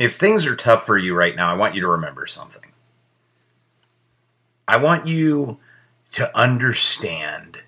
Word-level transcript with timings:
if 0.00 0.16
things 0.16 0.46
are 0.46 0.56
tough 0.56 0.86
for 0.86 0.96
you 0.96 1.14
right 1.14 1.36
now, 1.36 1.50
I 1.50 1.58
want 1.58 1.74
you 1.74 1.82
to 1.82 1.88
remember 1.88 2.24
something. 2.26 2.72
I 4.66 4.78
want 4.78 5.06
you 5.06 5.58
to 6.12 6.36
understand 6.36 7.58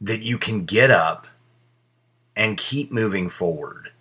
that 0.00 0.22
you 0.22 0.38
can 0.38 0.64
get 0.64 0.90
up 0.90 1.28
and 2.34 2.58
keep 2.58 2.90
moving 2.90 3.28
forward 3.28 3.92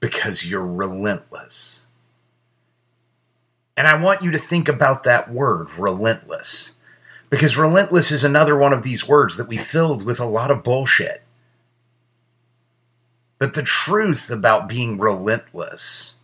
because 0.00 0.44
you're 0.44 0.66
relentless. 0.66 1.86
And 3.76 3.86
I 3.86 4.02
want 4.02 4.22
you 4.22 4.32
to 4.32 4.38
think 4.38 4.68
about 4.68 5.04
that 5.04 5.30
word, 5.30 5.70
relentless. 5.78 6.74
Because 7.30 7.56
relentless 7.56 8.10
is 8.10 8.24
another 8.24 8.58
one 8.58 8.72
of 8.72 8.82
these 8.82 9.06
words 9.06 9.36
that 9.36 9.46
we 9.46 9.56
filled 9.56 10.04
with 10.04 10.18
a 10.18 10.26
lot 10.26 10.50
of 10.50 10.64
bullshit. 10.64 11.22
But 13.38 13.54
the 13.54 13.62
truth 13.62 14.30
about 14.30 14.68
being 14.68 14.98
relentless 14.98 16.16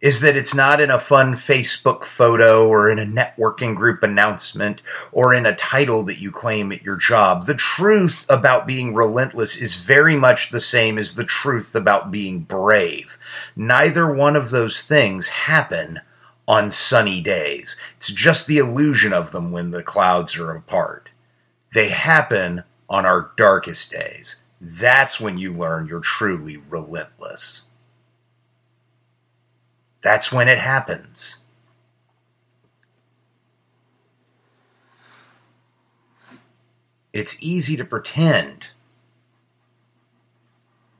is 0.00 0.20
that 0.20 0.36
it's 0.36 0.54
not 0.54 0.80
in 0.80 0.90
a 0.90 0.98
fun 0.98 1.32
Facebook 1.32 2.04
photo 2.04 2.68
or 2.68 2.88
in 2.88 2.98
a 3.00 3.04
networking 3.04 3.74
group 3.74 4.02
announcement 4.02 4.80
or 5.10 5.34
in 5.34 5.44
a 5.44 5.56
title 5.56 6.04
that 6.04 6.20
you 6.20 6.30
claim 6.30 6.70
at 6.70 6.82
your 6.82 6.96
job. 6.96 7.44
The 7.44 7.54
truth 7.54 8.24
about 8.28 8.66
being 8.66 8.94
relentless 8.94 9.56
is 9.56 9.74
very 9.74 10.16
much 10.16 10.50
the 10.50 10.60
same 10.60 10.98
as 10.98 11.14
the 11.14 11.24
truth 11.24 11.74
about 11.74 12.12
being 12.12 12.40
brave. 12.40 13.18
Neither 13.56 14.10
one 14.12 14.36
of 14.36 14.50
those 14.50 14.82
things 14.82 15.28
happen 15.28 16.00
on 16.46 16.70
sunny 16.70 17.20
days. 17.20 17.76
It's 17.96 18.12
just 18.12 18.46
the 18.46 18.58
illusion 18.58 19.12
of 19.12 19.32
them 19.32 19.50
when 19.50 19.72
the 19.72 19.82
clouds 19.82 20.38
are 20.38 20.52
apart. 20.52 21.08
They 21.74 21.88
happen 21.88 22.62
on 22.88 23.04
our 23.04 23.32
darkest 23.36 23.92
days. 23.92 24.36
That's 24.60 25.20
when 25.20 25.38
you 25.38 25.52
learn 25.52 25.86
you're 25.86 26.00
truly 26.00 26.56
relentless. 26.56 27.64
That's 30.02 30.32
when 30.32 30.48
it 30.48 30.58
happens. 30.58 31.40
It's 37.12 37.42
easy 37.42 37.76
to 37.76 37.84
pretend, 37.84 38.68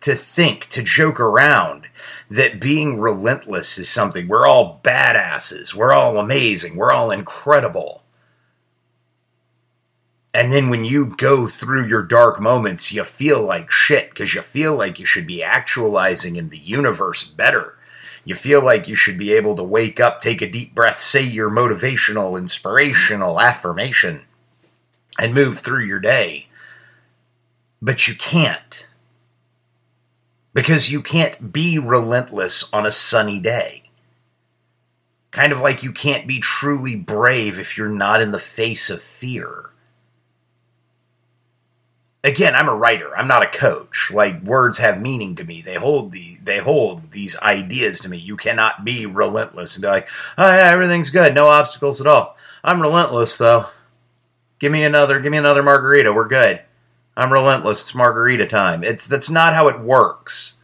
to 0.00 0.14
think, 0.14 0.66
to 0.68 0.82
joke 0.82 1.20
around 1.20 1.86
that 2.30 2.60
being 2.60 2.98
relentless 2.98 3.78
is 3.78 3.88
something. 3.88 4.26
We're 4.26 4.46
all 4.46 4.80
badasses. 4.82 5.74
We're 5.74 5.92
all 5.92 6.18
amazing. 6.18 6.76
We're 6.76 6.92
all 6.92 7.10
incredible. 7.10 8.02
And 10.34 10.52
then 10.52 10.68
when 10.68 10.84
you 10.84 11.14
go 11.16 11.46
through 11.46 11.88
your 11.88 12.02
dark 12.02 12.40
moments, 12.40 12.92
you 12.92 13.02
feel 13.04 13.42
like 13.42 13.70
shit 13.70 14.10
because 14.10 14.34
you 14.34 14.42
feel 14.42 14.76
like 14.76 14.98
you 14.98 15.06
should 15.06 15.26
be 15.26 15.42
actualizing 15.42 16.36
in 16.36 16.50
the 16.50 16.58
universe 16.58 17.24
better 17.24 17.78
you 18.28 18.34
feel 18.34 18.62
like 18.62 18.88
you 18.88 18.94
should 18.94 19.16
be 19.16 19.32
able 19.32 19.54
to 19.56 19.64
wake 19.64 20.00
up, 20.00 20.20
take 20.20 20.42
a 20.42 20.50
deep 20.50 20.74
breath, 20.74 20.98
say 20.98 21.22
your 21.22 21.48
motivational, 21.48 22.38
inspirational 22.38 23.40
affirmation, 23.40 24.26
and 25.18 25.32
move 25.32 25.60
through 25.60 25.86
your 25.86 25.98
day. 25.98 26.48
But 27.80 28.06
you 28.06 28.14
can't. 28.14 28.86
Because 30.52 30.92
you 30.92 31.00
can't 31.00 31.54
be 31.54 31.78
relentless 31.78 32.70
on 32.70 32.84
a 32.84 32.92
sunny 32.92 33.38
day. 33.38 33.84
Kind 35.30 35.50
of 35.50 35.62
like 35.62 35.82
you 35.82 35.92
can't 35.92 36.28
be 36.28 36.38
truly 36.38 36.96
brave 36.96 37.58
if 37.58 37.78
you're 37.78 37.88
not 37.88 38.20
in 38.20 38.32
the 38.32 38.38
face 38.38 38.90
of 38.90 39.00
fear 39.00 39.70
again, 42.24 42.54
I'm 42.54 42.68
a 42.68 42.74
writer. 42.74 43.16
I'm 43.16 43.28
not 43.28 43.42
a 43.42 43.58
coach. 43.58 44.10
Like 44.12 44.42
words 44.42 44.78
have 44.78 45.00
meaning 45.00 45.36
to 45.36 45.44
me. 45.44 45.62
They 45.62 45.74
hold 45.74 46.12
the 46.12 46.36
they 46.42 46.58
hold 46.58 47.12
these 47.12 47.38
ideas 47.38 48.00
to 48.00 48.08
me. 48.08 48.16
You 48.16 48.36
cannot 48.36 48.84
be 48.84 49.06
relentless 49.06 49.76
and 49.76 49.82
be 49.82 49.88
like, 49.88 50.08
oh 50.36 50.48
yeah, 50.48 50.70
everything's 50.70 51.10
good, 51.10 51.34
no 51.34 51.48
obstacles 51.48 52.00
at 52.00 52.06
all. 52.06 52.36
I'm 52.64 52.82
relentless 52.82 53.38
though. 53.38 53.66
Give 54.58 54.72
me 54.72 54.82
another, 54.82 55.20
give 55.20 55.30
me 55.30 55.38
another 55.38 55.62
margarita. 55.62 56.12
We're 56.12 56.26
good. 56.26 56.60
I'm 57.16 57.32
relentless. 57.32 57.80
It's 57.80 57.94
margarita 57.94 58.46
time. 58.46 58.82
It's 58.84 59.06
that's 59.06 59.30
not 59.30 59.54
how 59.54 59.68
it 59.68 59.80
works. 59.80 60.54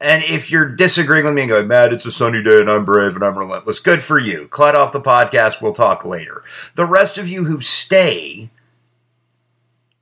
And 0.00 0.22
if 0.22 0.52
you're 0.52 0.76
disagreeing 0.76 1.24
with 1.24 1.34
me 1.34 1.42
and 1.42 1.50
going, 1.50 1.66
Matt, 1.66 1.92
it's 1.92 2.06
a 2.06 2.12
sunny 2.12 2.40
day 2.40 2.60
and 2.60 2.70
I'm 2.70 2.84
brave 2.84 3.16
and 3.16 3.24
I'm 3.24 3.36
relentless, 3.36 3.80
good 3.80 4.00
for 4.00 4.16
you. 4.16 4.46
Cut 4.46 4.76
off 4.76 4.92
the 4.92 5.00
podcast. 5.00 5.60
We'll 5.60 5.72
talk 5.72 6.04
later. 6.04 6.44
The 6.76 6.86
rest 6.86 7.18
of 7.18 7.26
you 7.26 7.46
who 7.46 7.60
stay 7.60 8.50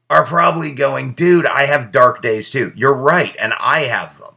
are 0.09 0.25
probably 0.25 0.73
going, 0.73 1.13
dude, 1.13 1.47
I 1.47 1.67
have 1.67 1.93
dark 1.93 2.23
days 2.23 2.51
too. 2.51 2.73
You're 2.77 2.95
right, 2.95 3.35
and 3.39 3.55
I 3.59 3.81
have 3.81 4.19
them. 4.19 4.35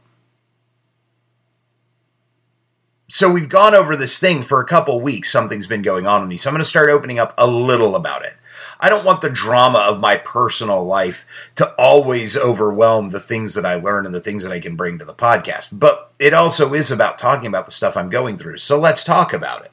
So 3.08 3.32
we've 3.32 3.48
gone 3.48 3.74
over 3.74 3.96
this 3.96 4.18
thing 4.18 4.42
for 4.42 4.60
a 4.60 4.66
couple 4.66 5.00
weeks. 5.00 5.30
Something's 5.30 5.66
been 5.66 5.82
going 5.82 6.06
on 6.06 6.20
with 6.20 6.30
me. 6.30 6.36
So 6.36 6.48
I'm 6.48 6.54
going 6.54 6.62
to 6.62 6.68
start 6.68 6.90
opening 6.90 7.18
up 7.18 7.34
a 7.36 7.46
little 7.46 7.96
about 7.96 8.24
it. 8.24 8.34
I 8.78 8.88
don't 8.88 9.04
want 9.04 9.20
the 9.20 9.28
drama 9.28 9.80
of 9.80 10.00
my 10.00 10.16
personal 10.16 10.84
life 10.84 11.26
to 11.56 11.74
always 11.74 12.36
overwhelm 12.36 13.10
the 13.10 13.20
things 13.20 13.54
that 13.54 13.66
I 13.66 13.74
learn 13.74 14.06
and 14.06 14.14
the 14.14 14.20
things 14.20 14.44
that 14.44 14.52
I 14.52 14.60
can 14.60 14.76
bring 14.76 14.98
to 14.98 15.04
the 15.04 15.12
podcast. 15.12 15.68
But 15.72 16.12
it 16.18 16.32
also 16.32 16.72
is 16.72 16.90
about 16.90 17.18
talking 17.18 17.46
about 17.46 17.66
the 17.66 17.72
stuff 17.72 17.96
I'm 17.96 18.10
going 18.10 18.38
through. 18.38 18.58
So 18.58 18.78
let's 18.78 19.04
talk 19.04 19.32
about 19.32 19.64
it. 19.64 19.72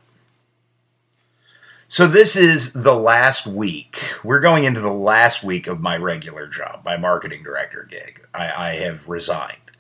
So 1.90 2.06
this 2.06 2.36
is 2.36 2.74
the 2.74 2.96
last 2.96 3.48
week. 3.48 4.02
We're 4.22 4.42
going 4.42 4.66
into 4.66 4.82
the 4.82 4.92
last 4.92 5.42
week 5.42 5.68
of 5.68 5.80
my 5.80 5.96
regular 5.96 6.46
job, 6.46 6.82
my 6.84 6.98
marketing 6.98 7.44
director 7.44 7.88
gig. 7.90 8.28
I, 8.34 8.52
I 8.52 8.70
have 8.76 9.08
resigned. 9.08 9.72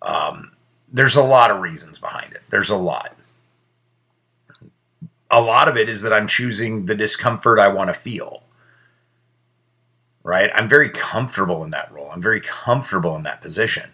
Um, 0.00 0.52
there's 0.92 1.16
a 1.16 1.22
lot 1.22 1.50
of 1.50 1.60
reasons 1.60 1.98
behind 1.98 2.34
it. 2.34 2.42
There's 2.50 2.70
a 2.70 2.76
lot. 2.76 3.16
A 5.28 5.40
lot 5.40 5.66
of 5.66 5.76
it 5.76 5.88
is 5.88 6.02
that 6.02 6.12
I'm 6.12 6.28
choosing 6.28 6.86
the 6.86 6.94
discomfort 6.94 7.58
I 7.58 7.68
want 7.68 7.88
to 7.88 7.94
feel. 7.94 8.44
Right? 10.22 10.50
I'm 10.54 10.68
very 10.68 10.88
comfortable 10.88 11.64
in 11.64 11.70
that 11.70 11.90
role. 11.92 12.10
I'm 12.12 12.22
very 12.22 12.40
comfortable 12.40 13.16
in 13.16 13.24
that 13.24 13.40
position 13.40 13.90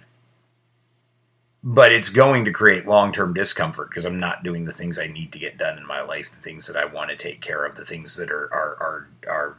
but 1.66 1.92
it's 1.92 2.10
going 2.10 2.44
to 2.44 2.52
create 2.52 2.86
long-term 2.86 3.32
discomfort 3.32 3.88
because 3.88 4.04
I'm 4.04 4.20
not 4.20 4.44
doing 4.44 4.66
the 4.66 4.72
things 4.72 4.98
I 4.98 5.06
need 5.06 5.32
to 5.32 5.38
get 5.38 5.56
done 5.56 5.78
in 5.78 5.86
my 5.86 6.02
life, 6.02 6.30
the 6.30 6.36
things 6.36 6.66
that 6.66 6.76
I 6.76 6.84
want 6.84 7.08
to 7.08 7.16
take 7.16 7.40
care 7.40 7.64
of, 7.64 7.74
the 7.74 7.86
things 7.86 8.16
that 8.16 8.30
are 8.30 8.52
are 8.52 8.76
are 8.80 9.08
are 9.26 9.58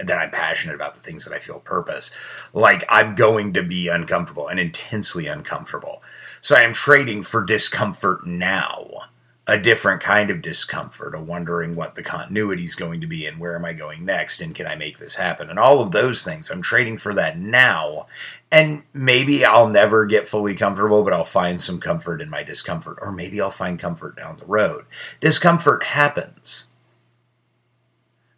that 0.00 0.18
I'm 0.18 0.30
passionate 0.30 0.74
about, 0.74 0.94
the 0.94 1.00
things 1.00 1.24
that 1.24 1.34
I 1.34 1.40
feel 1.40 1.60
purpose. 1.60 2.12
Like 2.52 2.84
I'm 2.88 3.16
going 3.16 3.52
to 3.54 3.62
be 3.62 3.88
uncomfortable 3.88 4.48
and 4.48 4.60
intensely 4.60 5.26
uncomfortable. 5.26 6.02
So 6.40 6.56
I 6.56 6.62
am 6.62 6.72
trading 6.72 7.22
for 7.22 7.44
discomfort 7.44 8.26
now 8.26 9.02
a 9.46 9.58
different 9.58 10.00
kind 10.00 10.30
of 10.30 10.40
discomfort, 10.40 11.14
a 11.14 11.20
wondering 11.20 11.74
what 11.74 11.96
the 11.96 12.02
continuity 12.02 12.64
is 12.64 12.74
going 12.74 13.02
to 13.02 13.06
be 13.06 13.26
and 13.26 13.38
where 13.38 13.54
am 13.54 13.64
I 13.64 13.74
going 13.74 14.04
next 14.04 14.40
and 14.40 14.54
can 14.54 14.66
I 14.66 14.74
make 14.74 14.98
this 14.98 15.16
happen 15.16 15.50
and 15.50 15.58
all 15.58 15.82
of 15.82 15.92
those 15.92 16.22
things. 16.22 16.50
I'm 16.50 16.62
trading 16.62 16.96
for 16.96 17.12
that 17.14 17.38
now. 17.38 18.06
And 18.50 18.84
maybe 18.94 19.44
I'll 19.44 19.68
never 19.68 20.06
get 20.06 20.28
fully 20.28 20.54
comfortable, 20.54 21.02
but 21.02 21.12
I'll 21.12 21.24
find 21.24 21.60
some 21.60 21.78
comfort 21.78 22.22
in 22.22 22.30
my 22.30 22.42
discomfort, 22.42 22.98
or 23.02 23.12
maybe 23.12 23.40
I'll 23.40 23.50
find 23.50 23.78
comfort 23.78 24.16
down 24.16 24.36
the 24.36 24.46
road. 24.46 24.86
Discomfort 25.20 25.82
happens. 25.82 26.70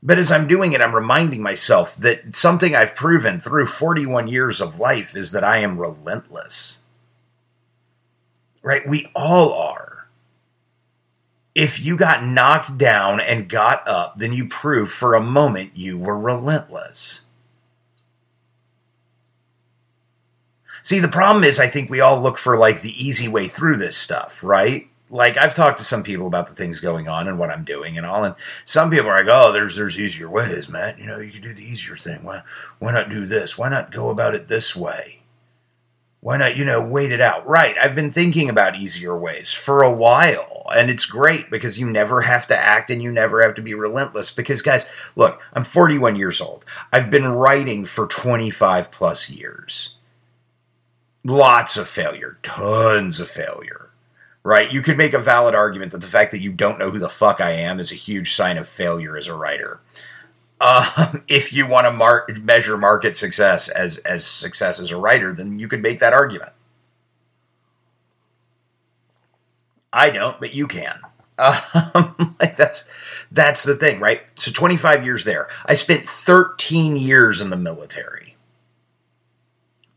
But 0.02 0.18
as 0.18 0.32
I'm 0.32 0.48
doing 0.48 0.72
it, 0.72 0.80
I'm 0.80 0.94
reminding 0.94 1.42
myself 1.42 1.96
that 1.96 2.34
something 2.34 2.74
I've 2.74 2.94
proven 2.94 3.40
through 3.40 3.66
41 3.66 4.28
years 4.28 4.60
of 4.60 4.80
life 4.80 5.16
is 5.16 5.32
that 5.32 5.44
I 5.44 5.58
am 5.58 5.78
relentless. 5.78 6.80
Right? 8.62 8.88
We 8.88 9.10
all 9.14 9.52
are 9.52 9.95
if 11.56 11.82
you 11.82 11.96
got 11.96 12.22
knocked 12.22 12.76
down 12.76 13.18
and 13.18 13.48
got 13.48 13.88
up, 13.88 14.18
then 14.18 14.34
you 14.34 14.44
proved 14.46 14.92
for 14.92 15.14
a 15.14 15.22
moment 15.22 15.70
you 15.74 15.96
were 15.96 16.18
relentless. 16.18 17.22
See, 20.82 21.00
the 21.00 21.08
problem 21.08 21.44
is, 21.44 21.58
I 21.58 21.66
think 21.66 21.88
we 21.88 22.00
all 22.00 22.20
look 22.20 22.36
for 22.36 22.58
like 22.58 22.82
the 22.82 22.92
easy 23.02 23.26
way 23.26 23.48
through 23.48 23.78
this 23.78 23.96
stuff, 23.96 24.44
right? 24.44 24.88
Like 25.08 25.38
I've 25.38 25.54
talked 25.54 25.78
to 25.78 25.84
some 25.84 26.02
people 26.02 26.26
about 26.26 26.48
the 26.48 26.54
things 26.54 26.78
going 26.78 27.08
on 27.08 27.26
and 27.26 27.38
what 27.38 27.48
I'm 27.48 27.64
doing 27.64 27.96
and 27.96 28.04
all, 28.04 28.22
and 28.22 28.34
some 28.66 28.90
people 28.90 29.08
are 29.08 29.24
like, 29.24 29.32
"Oh, 29.34 29.50
there's 29.50 29.76
there's 29.76 29.98
easier 29.98 30.28
ways, 30.28 30.68
man. 30.68 30.98
You 30.98 31.06
know, 31.06 31.20
you 31.20 31.32
can 31.32 31.40
do 31.40 31.54
the 31.54 31.64
easier 31.64 31.96
thing. 31.96 32.22
Why 32.22 32.42
why 32.80 32.92
not 32.92 33.08
do 33.08 33.24
this? 33.24 33.56
Why 33.56 33.70
not 33.70 33.92
go 33.92 34.10
about 34.10 34.34
it 34.34 34.48
this 34.48 34.76
way? 34.76 35.15
Why 36.26 36.38
not, 36.38 36.56
you 36.56 36.64
know, 36.64 36.84
wait 36.84 37.12
it 37.12 37.20
out? 37.20 37.46
Right. 37.46 37.76
I've 37.80 37.94
been 37.94 38.10
thinking 38.10 38.50
about 38.50 38.74
easier 38.74 39.16
ways 39.16 39.54
for 39.54 39.84
a 39.84 39.92
while 39.92 40.66
and 40.74 40.90
it's 40.90 41.06
great 41.06 41.50
because 41.50 41.78
you 41.78 41.88
never 41.88 42.22
have 42.22 42.48
to 42.48 42.58
act 42.58 42.90
and 42.90 43.00
you 43.00 43.12
never 43.12 43.40
have 43.42 43.54
to 43.54 43.62
be 43.62 43.74
relentless. 43.74 44.32
Because, 44.32 44.60
guys, 44.60 44.90
look, 45.14 45.40
I'm 45.52 45.62
41 45.62 46.16
years 46.16 46.40
old. 46.40 46.64
I've 46.92 47.12
been 47.12 47.28
writing 47.28 47.84
for 47.84 48.08
25 48.08 48.90
plus 48.90 49.30
years. 49.30 49.94
Lots 51.22 51.76
of 51.76 51.86
failure, 51.86 52.38
tons 52.42 53.20
of 53.20 53.30
failure, 53.30 53.90
right? 54.42 54.72
You 54.72 54.82
could 54.82 54.98
make 54.98 55.14
a 55.14 55.20
valid 55.20 55.54
argument 55.54 55.92
that 55.92 56.00
the 56.00 56.08
fact 56.08 56.32
that 56.32 56.40
you 56.40 56.50
don't 56.50 56.80
know 56.80 56.90
who 56.90 56.98
the 56.98 57.08
fuck 57.08 57.40
I 57.40 57.52
am 57.52 57.78
is 57.78 57.92
a 57.92 57.94
huge 57.94 58.32
sign 58.32 58.58
of 58.58 58.68
failure 58.68 59.16
as 59.16 59.28
a 59.28 59.36
writer. 59.36 59.78
Um, 60.60 61.22
if 61.28 61.52
you 61.52 61.66
want 61.66 61.86
to 61.86 61.92
mar- 61.92 62.26
measure 62.42 62.76
market 62.76 63.16
success 63.16 63.68
as 63.68 63.98
as 63.98 64.26
success 64.26 64.80
as 64.80 64.90
a 64.90 64.96
writer, 64.96 65.32
then 65.32 65.58
you 65.58 65.68
could 65.68 65.82
make 65.82 66.00
that 66.00 66.12
argument. 66.12 66.52
I 69.92 70.10
don't, 70.10 70.38
but 70.40 70.54
you 70.54 70.66
can. 70.66 71.00
Um, 71.38 72.34
like 72.40 72.56
that's 72.56 72.88
that's 73.30 73.62
the 73.62 73.76
thing, 73.76 74.00
right? 74.00 74.22
So 74.38 74.50
25 74.50 75.04
years 75.04 75.24
there. 75.24 75.48
I 75.66 75.74
spent 75.74 76.08
13 76.08 76.96
years 76.96 77.42
in 77.42 77.50
the 77.50 77.58
military. 77.58 78.36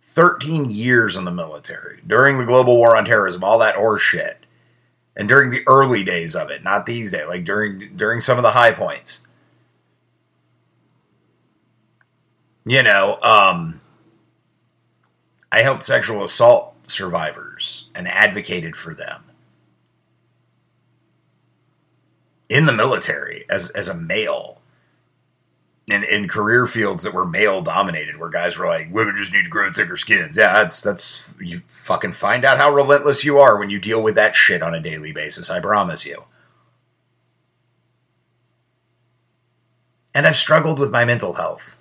13 0.01 0.69
years 0.69 1.15
in 1.15 1.23
the 1.23 1.31
military 1.31 2.01
during 2.05 2.37
the 2.37 2.45
global 2.45 2.75
war 2.75 2.97
on 2.97 3.05
terrorism, 3.05 3.41
all 3.41 3.59
that 3.59 3.75
horse 3.75 4.01
shit. 4.01 4.45
And 5.15 5.29
during 5.29 5.49
the 5.49 5.63
early 5.65 6.03
days 6.03 6.35
of 6.35 6.49
it, 6.49 6.61
not 6.63 6.85
these 6.85 7.11
days, 7.11 7.27
like 7.27 7.45
during 7.45 7.95
during 7.95 8.19
some 8.19 8.37
of 8.37 8.43
the 8.43 8.51
high 8.51 8.73
points. 8.73 9.25
You 12.69 12.83
know, 12.83 13.17
um 13.23 13.81
I 15.51 15.63
helped 15.63 15.81
sexual 15.81 16.23
assault 16.23 16.75
survivors 16.83 17.89
and 17.95 18.07
advocated 18.07 18.75
for 18.75 18.93
them 18.93 19.23
in 22.47 22.67
the 22.67 22.71
military 22.71 23.43
as 23.49 23.71
as 23.71 23.89
a 23.89 23.95
male 23.95 24.61
in, 25.87 26.03
in 26.03 26.27
career 26.27 26.67
fields 26.67 27.01
that 27.01 27.15
were 27.15 27.25
male 27.25 27.63
dominated, 27.63 28.17
where 28.19 28.29
guys 28.29 28.55
were 28.59 28.67
like, 28.67 28.93
women 28.93 29.17
just 29.17 29.33
need 29.33 29.45
to 29.45 29.49
grow 29.49 29.71
thicker 29.71 29.97
skins. 29.97 30.37
Yeah, 30.37 30.53
that's 30.53 30.79
that's 30.79 31.23
you 31.41 31.63
fucking 31.69 32.11
find 32.11 32.45
out 32.45 32.59
how 32.59 32.71
relentless 32.71 33.25
you 33.25 33.39
are 33.39 33.57
when 33.57 33.71
you 33.71 33.79
deal 33.79 34.03
with 34.03 34.13
that 34.13 34.35
shit 34.35 34.61
on 34.61 34.75
a 34.75 34.79
daily 34.79 35.11
basis. 35.11 35.49
I 35.49 35.59
promise 35.59 36.05
you. 36.05 36.25
And 40.13 40.27
I've 40.27 40.37
struggled 40.37 40.77
with 40.77 40.91
my 40.91 41.03
mental 41.03 41.33
health 41.33 41.78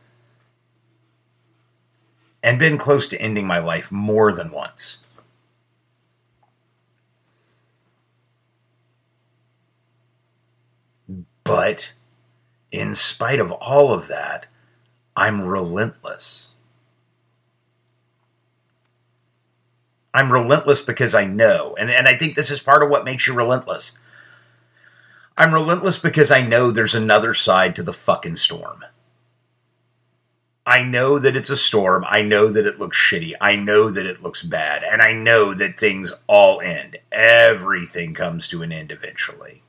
and 2.43 2.59
been 2.59 2.79
close 2.79 3.09
to 3.09 3.21
ending 3.21 3.47
my 3.47 3.59
life 3.59 3.91
more 3.91 4.33
than 4.33 4.51
once. 4.51 4.99
But 11.45 11.93
in 12.71 12.95
spite 12.95 13.41
of 13.41 13.51
all 13.53 13.93
of 13.93 14.09
that, 14.09 14.47
I'm 15.17 15.41
relentless. 15.43 16.51
I'm 20.15 20.33
relentless 20.33 20.83
because 20.83 21.15
I 21.15 21.25
know, 21.25 21.75
and, 21.79 21.91
and 21.91 22.09
I 22.09 22.17
think 22.17 22.35
this 22.35 22.51
is 22.51 22.61
part 22.61 22.83
of 22.83 22.91
what 22.91 23.05
makes 23.05 23.27
you 23.27 23.35
relentless. 23.35 23.99
I'm 25.37 25.55
relentless 25.55 25.99
because 25.99 26.31
I 26.31 26.43
know 26.43 26.71
there's 26.71 26.95
another 26.95 27.33
side 27.35 27.77
to 27.77 27.83
the 27.83 27.93
fucking 27.93 28.37
storm. 28.37 28.85
I 30.69 30.83
know 30.83 31.19
that 31.19 31.35
it's 31.35 31.49
a 31.49 31.57
storm. 31.57 32.05
I 32.07 32.21
know 32.21 32.53
that 32.53 32.67
it 32.67 32.79
looks 32.79 32.99
shitty. 32.99 33.33
I 33.41 33.57
know 33.57 33.89
that 33.89 34.05
it 34.05 34.21
looks 34.23 34.43
bad. 34.43 34.85
And 34.85 35.01
I 35.01 35.15
know 35.15 35.55
that 35.55 35.81
things 35.81 36.13
all 36.27 36.61
end. 36.61 36.99
Everything 37.11 38.13
comes 38.13 38.49
to 38.49 38.63
an 38.63 38.71
end 38.71 38.93
eventually. 38.93 39.63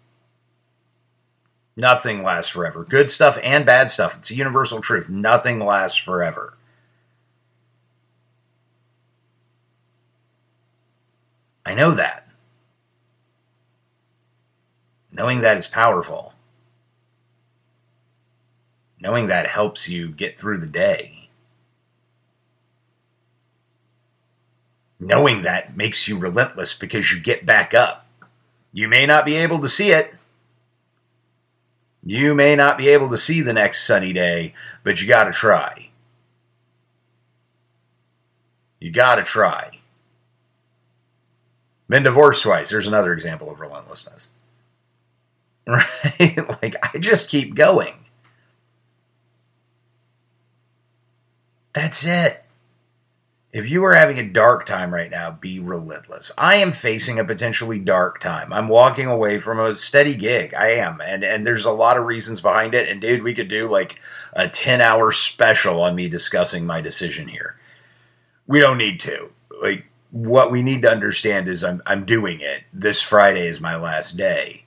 Nothing 1.78 2.22
lasts 2.22 2.51
forever. 2.51 2.84
Good 2.84 3.10
stuff 3.10 3.40
and 3.42 3.66
bad 3.66 3.90
stuff. 3.90 4.18
It's 4.18 4.30
a 4.30 4.36
universal 4.36 4.81
truth. 4.81 5.10
Nothing 5.10 5.62
lasts 5.62 5.98
forever. 5.98 6.57
I 11.66 11.75
know 11.75 11.92
that. 11.92 12.28
Knowing 15.13 15.40
that 15.40 15.56
is 15.56 15.68
powerful. 15.69 16.34
Knowing 19.01 19.28
that 19.28 19.48
helps 19.48 19.88
you 19.88 20.10
get 20.10 20.40
through 20.40 20.57
the 20.57 20.68
day. 20.68 21.30
Knowing 25.00 25.44
that 25.44 25.78
makes 25.78 26.07
you 26.07 26.18
relentless 26.18 26.74
because 26.74 27.12
you 27.12 27.19
get 27.19 27.46
back 27.46 27.74
up. 27.74 28.06
You 28.74 28.88
may 28.88 29.06
not 29.06 29.25
be 29.25 29.36
able 29.36 29.60
to 29.62 29.69
see 29.69 29.92
it, 29.92 30.13
you 32.04 32.34
may 32.34 32.56
not 32.56 32.78
be 32.78 32.90
able 32.90 33.10
to 33.10 33.18
see 33.18 33.42
the 33.42 33.54
next 33.54 33.84
sunny 33.84 34.13
day, 34.13 34.54
but 34.84 35.01
you 35.01 35.07
got 35.07 35.25
to 35.25 35.31
try. 35.31 35.90
You 38.80 38.92
got 38.92 39.16
to 39.16 39.24
try. 39.24 39.80
Been 41.90 42.04
divorced 42.04 42.44
twice. 42.44 42.69
There's 42.69 42.88
another 42.88 43.13
example 43.13 43.50
of 43.50 43.60
relentlessness. 43.60 44.30
Right? 45.68 46.36
like, 46.63 46.75
I 46.81 46.98
just 46.98 47.30
keep 47.30 47.54
going. 47.54 47.99
That's 51.74 52.06
it. 52.06 52.44
If 53.51 53.69
you 53.69 53.83
are 53.83 53.95
having 53.95 54.19
a 54.19 54.27
dark 54.27 54.68
time 54.68 54.94
right 54.94 55.10
now, 55.10 55.31
be 55.31 55.60
relentless. 55.60 56.31
I 56.38 56.56
am 56.56 56.71
facing 56.71 57.18
a 57.18 57.25
potentially 57.25 57.80
dark 57.80 58.19
time. 58.19 58.54
I'm 58.54 58.68
walking 58.68 59.07
away 59.07 59.39
from 59.39 59.60
a 59.60 59.74
steady 59.74 60.13
gig. 60.13 60.54
I 60.54 60.74
am. 60.74 61.01
And 61.01 61.24
and 61.24 61.48
there's 61.48 61.66
a 61.66 61.71
lot 61.71 61.98
of 61.98 62.06
reasons 62.06 62.42
behind 62.42 62.75
it. 62.75 62.88
And 62.88 63.01
dude, 63.01 63.24
we 63.24 63.33
could 63.33 63.48
do 63.48 63.68
like 63.68 64.00
a 64.33 64.48
10 64.48 64.81
hour 64.81 65.12
special 65.12 65.81
on 65.81 65.95
me 65.95 66.07
discussing 66.07 66.68
my 66.68 66.80
decision 66.80 67.27
here. 67.27 67.57
We 68.45 68.60
don't 68.60 68.77
need 68.77 69.00
to. 69.01 69.31
Like 69.60 69.86
what 70.12 70.51
we 70.51 70.62
need 70.62 70.83
to 70.83 70.92
understand 70.92 71.48
is 71.48 71.63
I'm 71.63 71.81
I'm 71.88 72.06
doing 72.06 72.42
it. 72.42 72.63
This 72.72 73.01
Friday 73.01 73.48
is 73.48 73.60
my 73.60 73.75
last 73.75 74.15
day. 74.15 74.65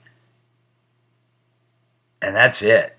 And 2.21 2.35
that's 2.35 2.61
it. 2.61 2.97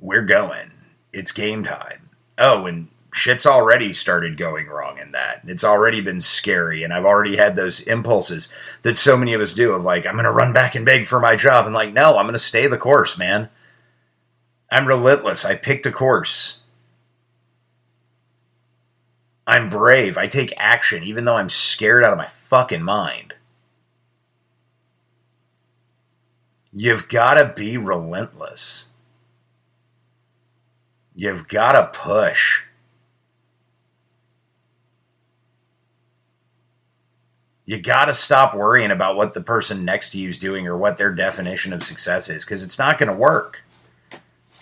We're 0.00 0.22
going. 0.22 0.72
It's 1.12 1.30
game 1.30 1.62
time. 1.62 2.10
Oh, 2.38 2.66
and 2.66 2.88
shit's 3.12 3.46
already 3.46 3.92
started 3.92 4.36
going 4.36 4.66
wrong 4.66 4.98
in 4.98 5.12
that. 5.12 5.42
It's 5.44 5.62
already 5.62 6.00
been 6.00 6.20
scary, 6.20 6.82
and 6.82 6.92
I've 6.92 7.04
already 7.04 7.36
had 7.36 7.54
those 7.54 7.80
impulses 7.80 8.48
that 8.82 8.96
so 8.96 9.16
many 9.16 9.34
of 9.34 9.40
us 9.40 9.54
do 9.54 9.72
of 9.72 9.82
like, 9.82 10.06
I'm 10.06 10.14
going 10.14 10.24
to 10.24 10.32
run 10.32 10.52
back 10.52 10.74
and 10.74 10.84
beg 10.84 11.06
for 11.06 11.20
my 11.20 11.36
job. 11.36 11.66
And 11.66 11.74
like, 11.74 11.92
no, 11.92 12.16
I'm 12.16 12.24
going 12.24 12.32
to 12.32 12.38
stay 12.38 12.66
the 12.66 12.78
course, 12.78 13.18
man. 13.18 13.50
I'm 14.72 14.88
relentless. 14.88 15.44
I 15.44 15.54
picked 15.54 15.84
a 15.86 15.92
course. 15.92 16.60
I'm 19.46 19.68
brave. 19.68 20.16
I 20.16 20.26
take 20.26 20.54
action, 20.56 21.02
even 21.02 21.26
though 21.26 21.36
I'm 21.36 21.50
scared 21.50 22.04
out 22.04 22.12
of 22.12 22.18
my 22.18 22.28
fucking 22.28 22.82
mind. 22.82 23.34
You've 26.72 27.08
got 27.08 27.34
to 27.34 27.52
be 27.54 27.76
relentless. 27.76 28.88
You've 31.14 31.46
got 31.48 31.72
to 31.72 31.98
push. 31.98 32.62
You 37.72 37.78
got 37.78 38.04
to 38.04 38.14
stop 38.14 38.54
worrying 38.54 38.90
about 38.90 39.16
what 39.16 39.32
the 39.32 39.40
person 39.40 39.82
next 39.82 40.10
to 40.10 40.18
you 40.18 40.28
is 40.28 40.38
doing 40.38 40.66
or 40.66 40.76
what 40.76 40.98
their 40.98 41.10
definition 41.10 41.72
of 41.72 41.82
success 41.82 42.28
is 42.28 42.44
because 42.44 42.62
it's 42.62 42.78
not 42.78 42.98
going 42.98 43.08
to 43.08 43.16
work. 43.16 43.64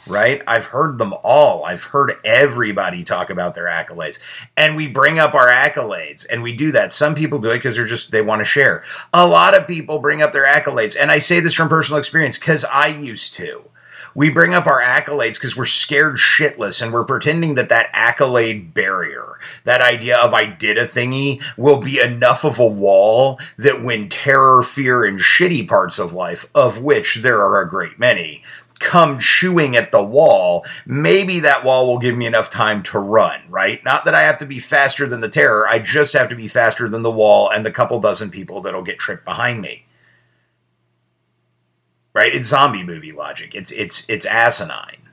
Right? 0.06 0.42
I've 0.46 0.66
heard 0.66 0.98
them 0.98 1.12
all. 1.24 1.64
I've 1.64 1.82
heard 1.82 2.12
everybody 2.24 3.02
talk 3.04 3.28
about 3.28 3.54
their 3.54 3.66
accolades. 3.66 4.18
And 4.56 4.76
we 4.76 4.86
bring 4.86 5.18
up 5.18 5.34
our 5.34 5.48
accolades 5.48 6.24
and 6.30 6.42
we 6.42 6.54
do 6.54 6.72
that. 6.72 6.92
Some 6.92 7.14
people 7.16 7.38
do 7.38 7.50
it 7.50 7.58
because 7.58 7.76
they're 7.76 7.84
just, 7.84 8.10
they 8.12 8.22
want 8.22 8.40
to 8.40 8.44
share. 8.44 8.84
A 9.12 9.26
lot 9.26 9.54
of 9.54 9.66
people 9.66 9.98
bring 9.98 10.22
up 10.22 10.32
their 10.32 10.46
accolades. 10.46 10.96
And 10.98 11.10
I 11.10 11.18
say 11.18 11.40
this 11.40 11.54
from 11.54 11.68
personal 11.68 11.98
experience 11.98 12.38
because 12.38 12.64
I 12.64 12.86
used 12.86 13.34
to 13.34 13.64
we 14.14 14.30
bring 14.30 14.54
up 14.54 14.66
our 14.66 14.80
accolades 14.80 15.34
because 15.34 15.56
we're 15.56 15.64
scared 15.64 16.16
shitless 16.16 16.82
and 16.82 16.92
we're 16.92 17.04
pretending 17.04 17.54
that 17.54 17.68
that 17.68 17.90
accolade 17.92 18.74
barrier, 18.74 19.38
that 19.64 19.80
idea 19.80 20.18
of 20.18 20.34
I 20.34 20.46
did 20.46 20.78
a 20.78 20.84
thingy, 20.84 21.42
will 21.56 21.80
be 21.80 22.00
enough 22.00 22.44
of 22.44 22.58
a 22.58 22.66
wall 22.66 23.38
that 23.58 23.82
when 23.82 24.08
terror, 24.08 24.62
fear, 24.62 25.04
and 25.04 25.18
shitty 25.18 25.68
parts 25.68 25.98
of 25.98 26.12
life, 26.12 26.48
of 26.54 26.82
which 26.82 27.16
there 27.16 27.40
are 27.40 27.60
a 27.60 27.68
great 27.68 27.98
many, 27.98 28.42
come 28.80 29.18
chewing 29.18 29.76
at 29.76 29.92
the 29.92 30.02
wall, 30.02 30.64
maybe 30.86 31.40
that 31.40 31.64
wall 31.64 31.86
will 31.86 31.98
give 31.98 32.16
me 32.16 32.26
enough 32.26 32.50
time 32.50 32.82
to 32.82 32.98
run, 32.98 33.40
right? 33.48 33.84
Not 33.84 34.06
that 34.06 34.14
I 34.14 34.22
have 34.22 34.38
to 34.38 34.46
be 34.46 34.58
faster 34.58 35.06
than 35.06 35.20
the 35.20 35.28
terror, 35.28 35.68
I 35.68 35.78
just 35.78 36.14
have 36.14 36.30
to 36.30 36.36
be 36.36 36.48
faster 36.48 36.88
than 36.88 37.02
the 37.02 37.10
wall 37.10 37.50
and 37.50 37.64
the 37.64 37.70
couple 37.70 38.00
dozen 38.00 38.30
people 38.30 38.62
that'll 38.62 38.82
get 38.82 38.98
tripped 38.98 39.24
behind 39.24 39.60
me 39.60 39.84
right? 42.12 42.34
It's 42.34 42.48
zombie 42.48 42.82
movie 42.82 43.12
logic. 43.12 43.54
It's 43.54 43.72
it's 43.72 44.08
it's 44.08 44.26
asinine. 44.26 45.08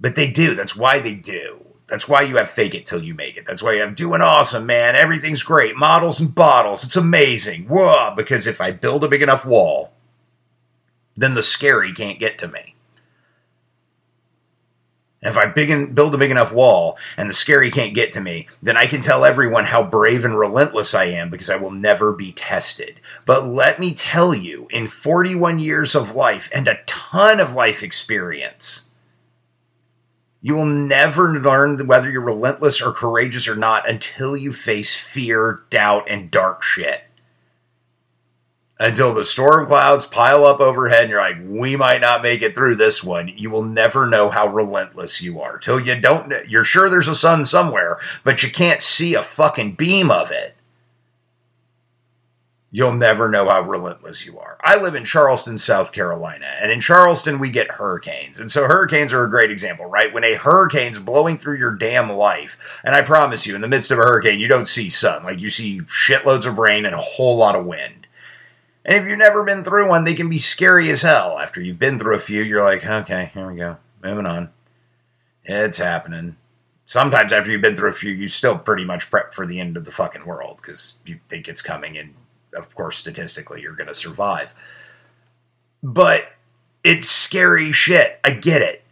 But 0.00 0.16
they 0.16 0.30
do. 0.30 0.54
That's 0.54 0.74
why 0.74 1.00
they 1.00 1.14
do. 1.14 1.60
That's 1.86 2.08
why 2.08 2.22
you 2.22 2.36
have 2.36 2.48
fake 2.48 2.74
it 2.74 2.86
till 2.86 3.02
you 3.02 3.14
make 3.14 3.36
it. 3.36 3.44
That's 3.46 3.62
why 3.62 3.72
you 3.72 3.80
have 3.80 3.96
doing 3.96 4.22
awesome, 4.22 4.64
man. 4.64 4.94
Everything's 4.94 5.42
great. 5.42 5.76
Models 5.76 6.20
and 6.20 6.32
bottles. 6.32 6.84
It's 6.84 6.96
amazing. 6.96 7.64
Whoa. 7.64 8.14
Because 8.16 8.46
if 8.46 8.60
I 8.60 8.70
build 8.70 9.02
a 9.02 9.08
big 9.08 9.22
enough 9.22 9.44
wall, 9.44 9.92
then 11.16 11.34
the 11.34 11.42
scary 11.42 11.92
can't 11.92 12.20
get 12.20 12.38
to 12.38 12.48
me. 12.48 12.76
If 15.22 15.36
I 15.36 15.46
big 15.46 15.94
build 15.94 16.14
a 16.14 16.18
big 16.18 16.30
enough 16.30 16.52
wall 16.52 16.96
and 17.18 17.28
the 17.28 17.34
scary 17.34 17.70
can't 17.70 17.94
get 17.94 18.10
to 18.12 18.22
me, 18.22 18.48
then 18.62 18.78
I 18.78 18.86
can 18.86 19.02
tell 19.02 19.24
everyone 19.24 19.66
how 19.66 19.82
brave 19.84 20.24
and 20.24 20.38
relentless 20.38 20.94
I 20.94 21.04
am 21.04 21.28
because 21.28 21.50
I 21.50 21.56
will 21.56 21.70
never 21.70 22.12
be 22.12 22.32
tested. 22.32 23.00
But 23.26 23.46
let 23.46 23.78
me 23.78 23.92
tell 23.92 24.34
you, 24.34 24.66
in 24.70 24.86
41 24.86 25.58
years 25.58 25.94
of 25.94 26.14
life 26.14 26.48
and 26.54 26.66
a 26.66 26.80
ton 26.86 27.38
of 27.38 27.54
life 27.54 27.82
experience, 27.82 28.88
you 30.40 30.54
will 30.54 30.64
never 30.64 31.38
learn 31.38 31.86
whether 31.86 32.10
you're 32.10 32.22
relentless 32.22 32.80
or 32.80 32.92
courageous 32.92 33.46
or 33.46 33.56
not 33.56 33.86
until 33.86 34.34
you 34.34 34.54
face 34.54 34.96
fear, 34.96 35.64
doubt, 35.68 36.04
and 36.08 36.30
dark 36.30 36.62
shit. 36.62 37.02
Until 38.80 39.12
the 39.12 39.26
storm 39.26 39.66
clouds 39.66 40.06
pile 40.06 40.46
up 40.46 40.58
overhead 40.58 41.02
and 41.02 41.10
you're 41.10 41.20
like, 41.20 41.36
we 41.44 41.76
might 41.76 42.00
not 42.00 42.22
make 42.22 42.40
it 42.40 42.56
through 42.56 42.76
this 42.76 43.04
one. 43.04 43.28
You 43.28 43.50
will 43.50 43.62
never 43.62 44.06
know 44.06 44.30
how 44.30 44.48
relentless 44.48 45.20
you 45.20 45.42
are. 45.42 45.58
Till 45.58 45.78
you 45.78 46.00
don't, 46.00 46.32
you're 46.48 46.64
sure 46.64 46.88
there's 46.88 47.06
a 47.06 47.14
sun 47.14 47.44
somewhere, 47.44 47.98
but 48.24 48.42
you 48.42 48.50
can't 48.50 48.80
see 48.80 49.14
a 49.14 49.22
fucking 49.22 49.72
beam 49.72 50.10
of 50.10 50.32
it. 50.32 50.56
You'll 52.72 52.94
never 52.94 53.28
know 53.28 53.50
how 53.50 53.62
relentless 53.62 54.24
you 54.24 54.38
are. 54.38 54.56
I 54.62 54.76
live 54.76 54.94
in 54.94 55.04
Charleston, 55.04 55.58
South 55.58 55.92
Carolina, 55.92 56.46
and 56.60 56.72
in 56.72 56.80
Charleston 56.80 57.38
we 57.38 57.50
get 57.50 57.72
hurricanes. 57.72 58.38
And 58.38 58.50
so 58.50 58.66
hurricanes 58.66 59.12
are 59.12 59.24
a 59.24 59.30
great 59.30 59.50
example, 59.50 59.86
right? 59.86 60.14
When 60.14 60.24
a 60.24 60.36
hurricane's 60.36 61.00
blowing 61.00 61.36
through 61.36 61.58
your 61.58 61.74
damn 61.74 62.10
life, 62.12 62.80
and 62.84 62.94
I 62.94 63.02
promise 63.02 63.44
you, 63.44 63.56
in 63.56 63.60
the 63.60 63.68
midst 63.68 63.90
of 63.90 63.98
a 63.98 64.02
hurricane, 64.02 64.38
you 64.38 64.48
don't 64.48 64.68
see 64.68 64.88
sun. 64.88 65.24
Like 65.24 65.40
you 65.40 65.50
see 65.50 65.80
shitloads 65.80 66.46
of 66.46 66.58
rain 66.58 66.86
and 66.86 66.94
a 66.94 66.98
whole 66.98 67.36
lot 67.36 67.56
of 67.56 67.66
wind. 67.66 67.99
And 68.84 68.96
if 68.96 69.08
you've 69.08 69.18
never 69.18 69.44
been 69.44 69.62
through 69.62 69.88
one, 69.88 70.04
they 70.04 70.14
can 70.14 70.28
be 70.28 70.38
scary 70.38 70.90
as 70.90 71.02
hell. 71.02 71.38
After 71.38 71.60
you've 71.60 71.78
been 71.78 71.98
through 71.98 72.16
a 72.16 72.20
few, 72.20 72.42
you're 72.42 72.62
like, 72.62 72.84
okay, 72.84 73.30
here 73.34 73.50
we 73.50 73.58
go. 73.58 73.76
Moving 74.02 74.26
on. 74.26 74.50
It's 75.44 75.78
happening. 75.78 76.36
Sometimes 76.86 77.32
after 77.32 77.50
you've 77.50 77.62
been 77.62 77.76
through 77.76 77.90
a 77.90 77.94
few, 77.94 78.10
you 78.10 78.26
still 78.26 78.58
pretty 78.58 78.84
much 78.84 79.10
prep 79.10 79.32
for 79.32 79.46
the 79.46 79.60
end 79.60 79.76
of 79.76 79.84
the 79.84 79.92
fucking 79.92 80.26
world 80.26 80.56
because 80.56 80.96
you 81.04 81.20
think 81.28 81.46
it's 81.46 81.62
coming. 81.62 81.96
And 81.96 82.14
of 82.54 82.74
course, 82.74 82.98
statistically, 82.98 83.62
you're 83.62 83.76
going 83.76 83.86
to 83.88 83.94
survive. 83.94 84.54
But 85.82 86.32
it's 86.82 87.08
scary 87.08 87.72
shit. 87.72 88.18
I 88.24 88.32
get 88.32 88.62
it 88.62 88.82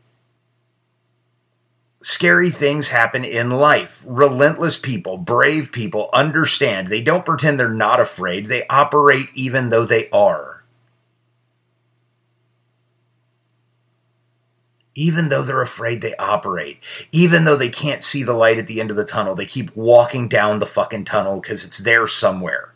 scary 2.00 2.50
things 2.50 2.88
happen 2.88 3.24
in 3.24 3.50
life. 3.50 4.04
Relentless 4.06 4.76
people, 4.76 5.16
brave 5.16 5.72
people 5.72 6.10
understand. 6.12 6.88
They 6.88 7.02
don't 7.02 7.26
pretend 7.26 7.58
they're 7.58 7.68
not 7.68 8.00
afraid, 8.00 8.46
they 8.46 8.66
operate 8.68 9.28
even 9.34 9.70
though 9.70 9.84
they 9.84 10.08
are. 10.10 10.64
Even 14.94 15.28
though 15.28 15.42
they're 15.42 15.62
afraid, 15.62 16.00
they 16.00 16.16
operate. 16.16 16.80
Even 17.12 17.44
though 17.44 17.54
they 17.54 17.68
can't 17.68 18.02
see 18.02 18.24
the 18.24 18.32
light 18.32 18.58
at 18.58 18.66
the 18.66 18.80
end 18.80 18.90
of 18.90 18.96
the 18.96 19.04
tunnel, 19.04 19.36
they 19.36 19.46
keep 19.46 19.74
walking 19.76 20.26
down 20.28 20.58
the 20.58 20.66
fucking 20.66 21.04
tunnel 21.04 21.40
because 21.40 21.64
it's 21.64 21.78
there 21.78 22.08
somewhere. 22.08 22.74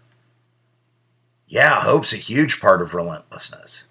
Yeah, 1.48 1.80
hope's 1.80 2.12
a 2.12 2.16
huge 2.16 2.60
part 2.60 2.80
of 2.80 2.94
relentlessness. 2.94 3.88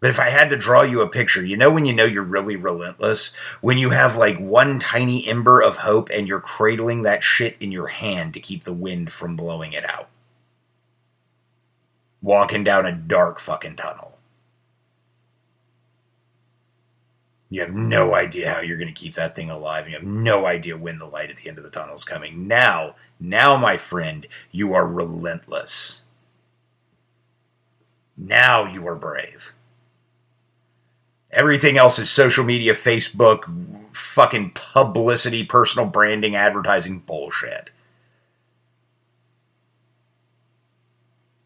But 0.00 0.10
if 0.10 0.20
I 0.20 0.30
had 0.30 0.50
to 0.50 0.56
draw 0.56 0.82
you 0.82 1.00
a 1.00 1.08
picture, 1.08 1.44
you 1.44 1.56
know 1.56 1.72
when 1.72 1.84
you 1.84 1.92
know 1.92 2.04
you're 2.04 2.22
really 2.22 2.54
relentless? 2.54 3.34
When 3.60 3.78
you 3.78 3.90
have 3.90 4.16
like 4.16 4.38
one 4.38 4.78
tiny 4.78 5.26
ember 5.26 5.60
of 5.60 5.78
hope 5.78 6.08
and 6.10 6.28
you're 6.28 6.40
cradling 6.40 7.02
that 7.02 7.22
shit 7.22 7.56
in 7.58 7.72
your 7.72 7.88
hand 7.88 8.34
to 8.34 8.40
keep 8.40 8.62
the 8.62 8.72
wind 8.72 9.10
from 9.10 9.34
blowing 9.34 9.72
it 9.72 9.88
out. 9.88 10.08
Walking 12.22 12.62
down 12.62 12.86
a 12.86 12.92
dark 12.92 13.40
fucking 13.40 13.76
tunnel. 13.76 14.18
You 17.50 17.62
have 17.62 17.72
no 17.72 18.14
idea 18.14 18.52
how 18.52 18.60
you're 18.60 18.76
going 18.76 18.92
to 18.92 19.00
keep 19.00 19.14
that 19.14 19.34
thing 19.34 19.50
alive. 19.50 19.88
You 19.88 19.94
have 19.94 20.04
no 20.04 20.44
idea 20.44 20.76
when 20.76 20.98
the 20.98 21.06
light 21.06 21.30
at 21.30 21.38
the 21.38 21.48
end 21.48 21.58
of 21.58 21.64
the 21.64 21.70
tunnel 21.70 21.94
is 21.94 22.04
coming. 22.04 22.46
Now, 22.46 22.94
now, 23.18 23.56
my 23.56 23.76
friend, 23.76 24.26
you 24.52 24.74
are 24.74 24.86
relentless. 24.86 26.02
Now 28.16 28.64
you 28.64 28.86
are 28.86 28.94
brave. 28.94 29.54
Everything 31.32 31.76
else 31.76 31.98
is 31.98 32.10
social 32.10 32.44
media, 32.44 32.72
Facebook, 32.72 33.44
fucking 33.94 34.52
publicity, 34.54 35.44
personal 35.44 35.86
branding, 35.86 36.34
advertising 36.34 37.00
bullshit. 37.00 37.70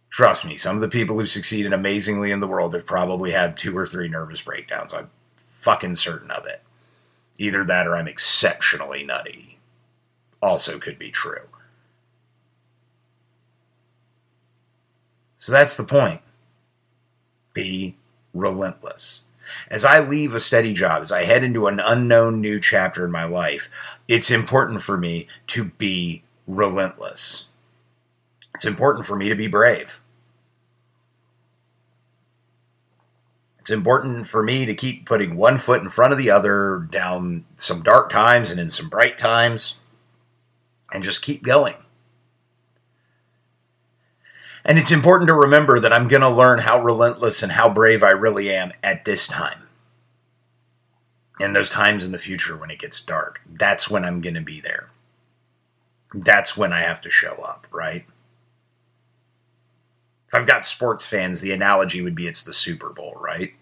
Trust 0.09 0.45
me, 0.45 0.57
some 0.57 0.77
of 0.77 0.83
the 0.83 0.89
people 0.89 1.19
who 1.19 1.27
succeeded 1.27 1.73
amazingly 1.73 2.31
in 2.31 2.41
the 2.41 2.47
world 2.47 2.75
have 2.75 2.85
probably 2.87 3.33
had 3.33 3.57
two 3.57 3.77
or 3.77 3.87
three 3.87 4.09
nervous 4.09 4.43
breakdowns. 4.43 4.93
I'm 4.93 5.11
fucking 5.37 5.95
certain 5.95 6.31
of 6.31 6.47
it. 6.47 6.63
Either 7.39 7.65
that 7.65 7.87
or 7.87 7.97
I'm 7.97 8.07
exceptionally 8.07 9.03
nutty. 9.03 9.59
Also 10.43 10.79
could 10.79 10.99
be 10.99 11.11
true. 11.11 11.49
So 15.39 15.51
that's 15.51 15.77
the 15.77 15.85
point. 15.85 16.21
Be 17.55 17.97
relentless. 18.35 19.23
As 19.69 19.85
I 19.85 20.01
leave 20.01 20.35
a 20.35 20.41
steady 20.41 20.73
job, 20.73 21.03
as 21.03 21.13
I 21.13 21.25
head 21.25 21.45
into 21.45 21.67
an 21.67 21.81
unknown 21.81 22.41
new 22.41 22.61
chapter 22.61 23.05
in 23.05 23.11
my 23.11 23.25
life, 23.25 23.71
it's 24.09 24.31
important 24.31 24.83
for 24.83 24.97
me 24.97 25.27
to 25.49 25.65
be 25.65 26.23
relentless. 26.47 27.47
It's 28.55 28.65
important 28.65 29.07
for 29.07 29.17
me 29.17 29.29
to 29.29 29.35
be 29.35 29.47
brave. 29.47 30.01
It's 33.61 33.71
important 33.71 34.27
for 34.27 34.43
me 34.43 34.67
to 34.67 34.75
keep 34.75 35.07
putting 35.07 35.37
one 35.37 35.57
foot 35.57 35.83
in 35.83 35.89
front 35.89 36.13
of 36.13 36.19
the 36.19 36.31
other 36.31 36.89
down 36.91 37.45
some 37.55 37.83
dark 37.83 38.11
times 38.11 38.51
and 38.51 38.61
in 38.61 38.69
some 38.69 38.89
bright 38.89 39.19
times 39.19 39.79
and 40.93 41.05
just 41.05 41.23
keep 41.23 41.45
going. 41.45 41.77
And 44.65 44.79
it's 44.79 44.93
important 44.93 45.29
to 45.29 45.35
remember 45.35 45.81
that 45.81 45.93
I'm 45.93 46.09
going 46.09 46.23
to 46.23 46.29
learn 46.29 46.61
how 46.61 46.83
relentless 46.83 47.43
and 47.43 47.53
how 47.53 47.69
brave 47.69 48.03
I 48.03 48.11
really 48.11 48.51
am 48.51 48.73
at 48.83 49.05
this 49.05 49.27
time. 49.27 49.67
And 51.41 51.57
those 51.57 51.71
times 51.71 52.07
in 52.07 52.13
the 52.13 52.19
future 52.19 52.57
when 52.57 52.71
it 52.71 52.79
gets 52.79 53.03
dark, 53.03 53.41
that's 53.51 53.91
when 53.91 54.05
I'm 54.05 54.21
going 54.21 54.35
to 54.35 54.41
be 54.41 54.61
there. 54.61 54.91
That's 56.15 56.57
when 56.57 56.73
I 56.73 56.83
have 56.83 57.01
to 57.01 57.11
show 57.11 57.35
up, 57.37 57.67
right? 57.73 58.07
If 60.29 60.35
I've 60.35 60.47
got 60.47 60.65
sports 60.65 61.07
fans, 61.07 61.41
the 61.41 61.53
analogy 61.53 62.01
would 62.01 62.15
be 62.15 62.27
it's 62.27 62.43
the 62.43 62.53
Super 62.53 62.91
Bowl, 62.91 63.15
right? 63.19 63.55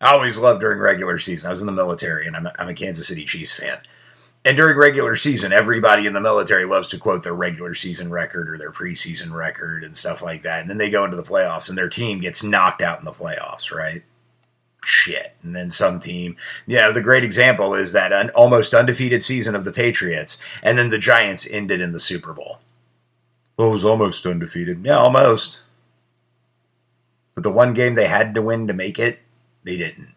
I 0.00 0.12
always 0.12 0.38
loved 0.38 0.60
during 0.60 0.78
regular 0.78 1.18
season. 1.18 1.48
I 1.48 1.50
was 1.50 1.60
in 1.60 1.66
the 1.66 1.72
military 1.72 2.26
and 2.26 2.36
I'm 2.36 2.46
a, 2.46 2.52
I'm 2.58 2.68
a 2.68 2.74
Kansas 2.74 3.08
City 3.08 3.24
Chiefs 3.24 3.54
fan. 3.54 3.78
And 4.44 4.56
during 4.56 4.78
regular 4.78 5.14
season, 5.14 5.52
everybody 5.52 6.06
in 6.06 6.12
the 6.12 6.20
military 6.20 6.64
loves 6.64 6.88
to 6.90 6.98
quote 6.98 7.22
their 7.22 7.34
regular 7.34 7.74
season 7.74 8.10
record 8.10 8.48
or 8.48 8.56
their 8.56 8.72
preseason 8.72 9.32
record 9.32 9.84
and 9.84 9.96
stuff 9.96 10.22
like 10.22 10.42
that. 10.42 10.60
And 10.60 10.70
then 10.70 10.78
they 10.78 10.90
go 10.90 11.04
into 11.04 11.16
the 11.16 11.22
playoffs 11.22 11.68
and 11.68 11.76
their 11.76 11.88
team 11.88 12.20
gets 12.20 12.42
knocked 12.42 12.80
out 12.80 12.98
in 12.98 13.04
the 13.04 13.12
playoffs, 13.12 13.74
right? 13.74 14.04
Shit. 14.84 15.34
And 15.42 15.54
then 15.54 15.70
some 15.70 16.00
team, 16.00 16.36
you 16.66 16.76
know, 16.76 16.92
the 16.92 17.02
great 17.02 17.24
example 17.24 17.74
is 17.74 17.92
that 17.92 18.12
an 18.12 18.30
almost 18.30 18.72
undefeated 18.72 19.22
season 19.22 19.54
of 19.54 19.64
the 19.64 19.72
Patriots, 19.72 20.38
and 20.62 20.78
then 20.78 20.90
the 20.90 20.98
Giants 20.98 21.46
ended 21.50 21.80
in 21.80 21.92
the 21.92 22.00
Super 22.00 22.32
Bowl. 22.32 22.60
Well, 23.56 23.68
it 23.68 23.72
was 23.72 23.84
almost 23.84 24.24
undefeated. 24.24 24.84
Yeah, 24.84 24.98
almost. 24.98 25.58
But 27.34 27.42
the 27.42 27.50
one 27.50 27.74
game 27.74 27.96
they 27.96 28.06
had 28.06 28.34
to 28.34 28.42
win 28.42 28.66
to 28.68 28.72
make 28.72 28.98
it, 28.98 29.18
they 29.64 29.76
didn't 29.76 30.14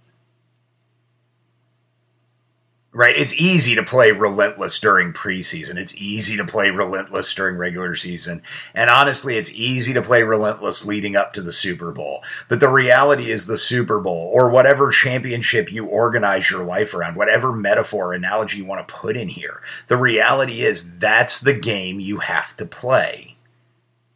right? 2.93 3.15
It's 3.15 3.39
easy 3.39 3.73
to 3.75 3.83
play 3.83 4.11
relentless 4.11 4.79
during 4.79 5.13
preseason. 5.13 5.77
It's 5.77 5.95
easy 5.95 6.35
to 6.35 6.45
play 6.45 6.69
relentless 6.69 7.33
during 7.33 7.55
regular 7.57 7.95
season. 7.95 8.41
And 8.73 8.89
honestly, 8.89 9.37
it's 9.37 9.53
easy 9.53 9.93
to 9.93 10.01
play 10.01 10.23
relentless 10.23 10.85
leading 10.85 11.15
up 11.15 11.31
to 11.33 11.41
the 11.41 11.53
Super 11.53 11.91
Bowl. 11.91 12.21
But 12.49 12.59
the 12.59 12.69
reality 12.69 13.31
is 13.31 13.45
the 13.45 13.57
Super 13.57 14.01
Bowl 14.01 14.29
or 14.33 14.49
whatever 14.49 14.89
championship 14.89 15.71
you 15.71 15.85
organize 15.85 16.51
your 16.51 16.65
life 16.65 16.93
around, 16.93 17.15
whatever 17.15 17.53
metaphor, 17.53 18.13
analogy 18.13 18.57
you 18.57 18.65
want 18.65 18.85
to 18.85 18.93
put 18.93 19.15
in 19.15 19.29
here, 19.29 19.61
the 19.87 19.97
reality 19.97 20.61
is 20.61 20.97
that's 20.97 21.39
the 21.39 21.53
game 21.53 21.99
you 22.01 22.17
have 22.17 22.57
to 22.57 22.65
play. 22.65 23.37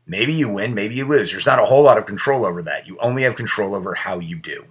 Maybe 0.08 0.34
you 0.34 0.50
win, 0.50 0.76
maybe 0.76 0.96
you 0.96 1.06
lose. 1.06 1.32
There's 1.32 1.48
not 1.48 1.60
a 1.60 1.66
whole 1.66 1.82
lot 1.82 1.98
of 1.98 2.06
control 2.06 2.46
over 2.46 2.62
that. 2.64 2.86
You 2.88 2.98
only 3.00 3.24
have 3.24 3.36
control 3.36 3.74
over 3.74 3.96
how 3.96 4.20
you 4.20 4.36
do. 4.36 4.66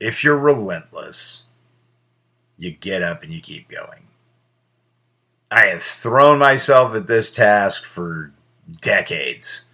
If 0.00 0.22
you're 0.22 0.38
relentless, 0.38 1.44
you 2.58 2.70
get 2.70 3.02
up 3.02 3.22
and 3.22 3.32
you 3.32 3.40
keep 3.40 3.68
going. 3.68 4.02
I 5.50 5.66
have 5.66 5.82
thrown 5.82 6.38
myself 6.38 6.94
at 6.94 7.06
this 7.06 7.30
task 7.30 7.84
for 7.84 8.32
decades. 8.80 9.66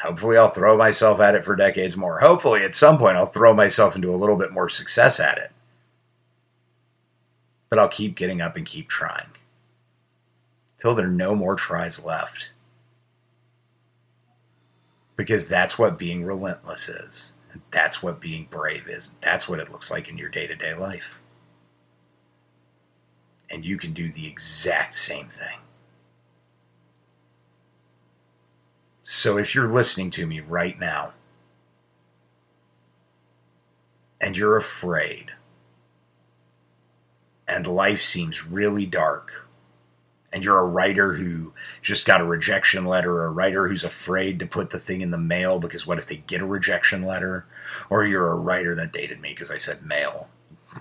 Hopefully, 0.00 0.36
I'll 0.36 0.48
throw 0.48 0.76
myself 0.76 1.20
at 1.20 1.34
it 1.34 1.44
for 1.44 1.56
decades 1.56 1.96
more. 1.96 2.20
Hopefully, 2.20 2.62
at 2.62 2.74
some 2.74 2.98
point, 2.98 3.16
I'll 3.16 3.26
throw 3.26 3.52
myself 3.54 3.96
into 3.96 4.12
a 4.12 4.16
little 4.16 4.36
bit 4.36 4.52
more 4.52 4.68
success 4.68 5.20
at 5.20 5.38
it. 5.38 5.50
But 7.68 7.78
I'll 7.78 7.88
keep 7.88 8.16
getting 8.16 8.40
up 8.40 8.56
and 8.56 8.64
keep 8.64 8.88
trying 8.88 9.28
until 10.72 10.94
there 10.94 11.06
are 11.06 11.10
no 11.10 11.34
more 11.34 11.56
tries 11.56 12.04
left. 12.04 12.50
Because 15.16 15.48
that's 15.48 15.78
what 15.78 15.98
being 15.98 16.24
relentless 16.24 16.88
is. 16.88 17.32
That's 17.70 18.02
what 18.02 18.20
being 18.20 18.46
brave 18.50 18.88
is. 18.88 19.16
That's 19.20 19.48
what 19.48 19.60
it 19.60 19.70
looks 19.70 19.90
like 19.90 20.08
in 20.08 20.18
your 20.18 20.28
day 20.28 20.46
to 20.46 20.54
day 20.54 20.74
life. 20.74 21.20
And 23.50 23.64
you 23.64 23.78
can 23.78 23.92
do 23.92 24.10
the 24.10 24.26
exact 24.26 24.94
same 24.94 25.28
thing. 25.28 25.58
So 29.02 29.38
if 29.38 29.54
you're 29.54 29.72
listening 29.72 30.10
to 30.12 30.26
me 30.26 30.40
right 30.40 30.78
now 30.78 31.14
and 34.20 34.36
you're 34.36 34.56
afraid, 34.56 35.32
and 37.48 37.66
life 37.66 38.02
seems 38.02 38.46
really 38.46 38.84
dark, 38.84 39.47
and 40.32 40.44
you're 40.44 40.58
a 40.58 40.66
writer 40.66 41.14
who 41.14 41.52
just 41.82 42.06
got 42.06 42.20
a 42.20 42.24
rejection 42.24 42.84
letter, 42.84 43.12
or 43.12 43.26
a 43.26 43.32
writer 43.32 43.68
who's 43.68 43.84
afraid 43.84 44.38
to 44.38 44.46
put 44.46 44.70
the 44.70 44.78
thing 44.78 45.00
in 45.00 45.10
the 45.10 45.18
mail 45.18 45.58
because 45.58 45.86
what 45.86 45.98
if 45.98 46.06
they 46.06 46.16
get 46.16 46.42
a 46.42 46.46
rejection 46.46 47.02
letter? 47.02 47.46
Or 47.90 48.04
you're 48.04 48.30
a 48.30 48.36
writer 48.36 48.74
that 48.74 48.92
dated 48.92 49.20
me 49.20 49.30
because 49.30 49.50
I 49.50 49.56
said 49.56 49.84
mail. 49.84 50.28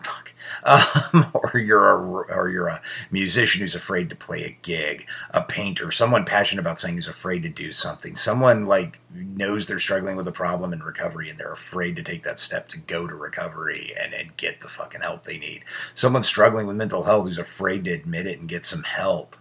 Fuck. 0.03 0.33
Um, 0.63 1.29
or 1.33 1.59
you're 1.59 1.91
a 1.91 2.33
or 2.33 2.49
you're 2.49 2.67
a 2.67 2.81
musician 3.11 3.61
who's 3.61 3.75
afraid 3.75 4.09
to 4.09 4.15
play 4.15 4.43
a 4.43 4.57
gig, 4.61 5.07
a 5.31 5.41
painter, 5.41 5.91
someone 5.91 6.25
passionate 6.25 6.61
about 6.61 6.79
something 6.79 6.95
who's 6.95 7.07
afraid 7.07 7.43
to 7.43 7.49
do 7.49 7.71
something, 7.71 8.15
someone 8.15 8.65
like 8.65 8.99
knows 9.13 9.67
they're 9.67 9.79
struggling 9.79 10.15
with 10.15 10.27
a 10.27 10.31
problem 10.31 10.73
in 10.73 10.83
recovery 10.83 11.29
and 11.29 11.37
they're 11.37 11.51
afraid 11.51 11.95
to 11.95 12.03
take 12.03 12.23
that 12.23 12.39
step 12.39 12.67
to 12.69 12.79
go 12.79 13.07
to 13.07 13.15
recovery 13.15 13.93
and, 13.99 14.13
and 14.13 14.35
get 14.37 14.61
the 14.61 14.67
fucking 14.67 15.01
help 15.01 15.23
they 15.23 15.37
need. 15.37 15.63
Someone 15.93 16.23
struggling 16.23 16.67
with 16.67 16.75
mental 16.75 17.03
health 17.03 17.27
who's 17.27 17.37
afraid 17.37 17.85
to 17.85 17.91
admit 17.91 18.27
it 18.27 18.39
and 18.39 18.49
get 18.49 18.65
some 18.65 18.83
help. 18.83 19.36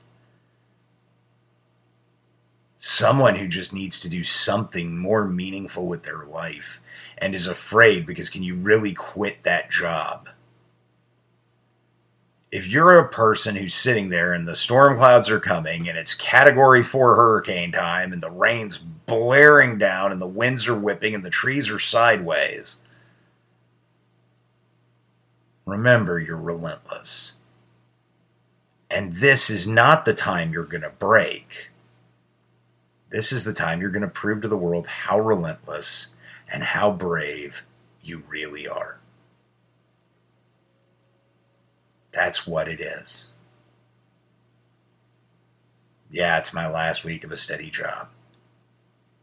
Someone 2.86 3.34
who 3.34 3.48
just 3.48 3.72
needs 3.72 3.98
to 3.98 4.08
do 4.08 4.22
something 4.22 4.96
more 4.96 5.26
meaningful 5.26 5.88
with 5.88 6.04
their 6.04 6.24
life 6.24 6.80
and 7.18 7.34
is 7.34 7.48
afraid 7.48 8.06
because 8.06 8.30
can 8.30 8.44
you 8.44 8.54
really 8.54 8.92
quit 8.94 9.42
that 9.42 9.72
job? 9.72 10.28
if 12.52 12.68
you're 12.68 12.98
a 12.98 13.08
person 13.08 13.56
who's 13.56 13.74
sitting 13.74 14.08
there 14.08 14.32
and 14.32 14.46
the 14.46 14.54
storm 14.54 14.96
clouds 14.96 15.28
are 15.30 15.40
coming 15.40 15.88
and 15.88 15.98
it's 15.98 16.14
category 16.14 16.82
four 16.82 17.16
hurricane 17.16 17.72
time 17.72 18.12
and 18.12 18.22
the 18.22 18.30
rain's 18.30 18.78
blaring 18.78 19.76
down 19.78 20.12
and 20.12 20.20
the 20.20 20.26
winds 20.26 20.68
are 20.68 20.74
whipping 20.74 21.14
and 21.14 21.24
the 21.24 21.28
trees 21.28 21.68
are 21.68 21.78
sideways, 21.78 22.82
remember 25.66 26.18
you're 26.18 26.36
relentless. 26.36 27.34
And 28.88 29.16
this 29.16 29.50
is 29.50 29.66
not 29.66 30.04
the 30.04 30.14
time 30.14 30.52
you're 30.52 30.64
going 30.64 30.82
to 30.82 30.90
break. 30.90 31.70
This 33.10 33.32
is 33.32 33.44
the 33.44 33.52
time 33.52 33.80
you're 33.80 33.90
going 33.90 34.02
to 34.02 34.08
prove 34.08 34.42
to 34.42 34.48
the 34.48 34.56
world 34.56 34.86
how 34.86 35.20
relentless 35.20 36.08
and 36.52 36.62
how 36.62 36.90
brave 36.90 37.64
you 38.02 38.22
really 38.28 38.66
are. 38.66 38.98
That's 42.12 42.46
what 42.46 42.68
it 42.68 42.80
is. 42.80 43.30
Yeah, 46.10 46.38
it's 46.38 46.54
my 46.54 46.68
last 46.68 47.04
week 47.04 47.24
of 47.24 47.32
a 47.32 47.36
steady 47.36 47.70
job. 47.70 48.08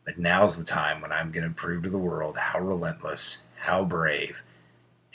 But 0.06 0.20
now's 0.20 0.58
the 0.58 0.66
time 0.66 1.02
when 1.02 1.12
I'm 1.12 1.32
going 1.32 1.48
to 1.48 1.54
prove 1.54 1.84
to 1.84 1.90
the 1.90 1.98
world 1.98 2.38
how 2.38 2.60
relentless, 2.60 3.44
how 3.56 3.86
brave, 3.86 4.44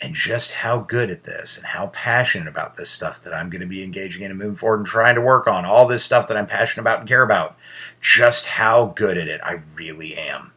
and 0.01 0.15
just 0.15 0.53
how 0.53 0.79
good 0.79 1.11
at 1.11 1.25
this 1.25 1.57
and 1.57 1.67
how 1.67 1.89
passionate 1.89 2.47
about 2.47 2.77
this 2.77 2.89
stuff 2.89 3.23
that 3.23 3.35
I'm 3.35 3.51
going 3.51 3.61
to 3.61 3.67
be 3.67 3.83
engaging 3.83 4.23
in 4.23 4.31
and 4.31 4.39
moving 4.39 4.57
forward 4.57 4.79
and 4.79 4.87
trying 4.87 5.17
to 5.17 5.21
work 5.21 5.49
on. 5.49 5.65
All 5.65 5.89
this 5.89 6.05
stuff 6.05 6.29
that 6.29 6.37
I'm 6.37 6.47
passionate 6.47 6.83
about 6.83 7.01
and 7.01 7.09
care 7.09 7.23
about. 7.23 7.57
Just 8.01 8.47
how 8.47 8.93
good 8.97 9.19
at 9.19 9.27
it 9.27 9.41
I 9.43 9.63
really 9.75 10.17
am. 10.17 10.53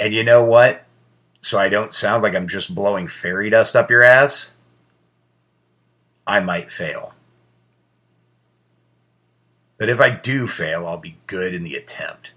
And 0.00 0.14
you 0.14 0.24
know 0.24 0.44
what? 0.44 0.86
So 1.42 1.58
I 1.58 1.68
don't 1.68 1.92
sound 1.92 2.22
like 2.22 2.34
I'm 2.34 2.48
just 2.48 2.74
blowing 2.74 3.06
fairy 3.06 3.50
dust 3.50 3.76
up 3.76 3.90
your 3.90 4.02
ass. 4.02 4.54
I 6.26 6.40
might 6.40 6.72
fail. 6.72 7.14
But 9.76 9.88
if 9.88 10.00
I 10.00 10.10
do 10.10 10.46
fail, 10.46 10.86
I'll 10.86 10.96
be 10.96 11.18
good 11.26 11.52
in 11.52 11.64
the 11.64 11.74
attempt. 11.74 12.30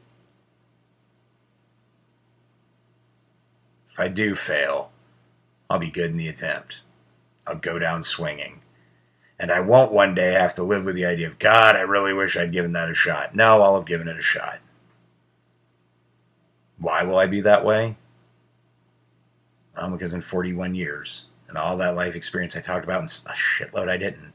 If 3.92 4.00
I 4.00 4.08
do 4.08 4.36
fail, 4.36 4.92
I'll 5.70 5.80
be 5.80 5.90
good 5.90 6.12
in 6.12 6.18
the 6.18 6.28
attempt. 6.28 6.82
I'll 7.48 7.56
go 7.56 7.80
down 7.80 8.04
swinging. 8.04 8.62
And 9.40 9.52
I 9.52 9.60
won't 9.60 9.92
one 9.92 10.16
day 10.16 10.34
have 10.34 10.56
to 10.56 10.64
live 10.64 10.86
with 10.86 10.96
the 10.96 11.06
idea 11.06 11.28
of, 11.28 11.40
God, 11.40 11.76
I 11.76 11.82
really 11.82 12.14
wish 12.14 12.38
I'd 12.38 12.54
given 12.54 12.72
that 12.72 12.90
a 12.90 12.94
shot. 12.94 13.36
No, 13.36 13.62
I'll 13.62 13.76
have 13.76 13.86
given 13.86 14.08
it 14.08 14.18
a 14.18 14.22
shot. 14.22 14.60
Why 16.78 17.04
will 17.04 17.18
I 17.18 17.28
be 17.28 17.42
that 17.42 17.66
way? 17.66 17.98
Well, 19.76 19.92
because 19.92 20.14
in 20.14 20.22
41 20.22 20.76
years, 20.76 21.26
and 21.50 21.58
all 21.58 21.78
that 21.78 21.96
life 21.96 22.16
experience 22.16 22.56
I 22.56 22.62
talked 22.62 22.86
about, 22.86 23.00
and 23.00 23.10
a 23.10 23.34
shitload 23.34 23.90
I 23.90 23.98
didn't, 23.98 24.34